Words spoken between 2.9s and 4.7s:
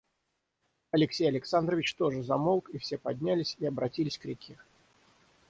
поднялись и обратились к реке.